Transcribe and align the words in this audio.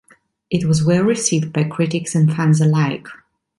It 0.49 0.65
was 0.65 0.83
well 0.83 1.03
received 1.03 1.53
by 1.53 1.63
critics 1.65 2.15
and 2.15 2.33
fans 2.35 2.59
alike. 2.59 3.05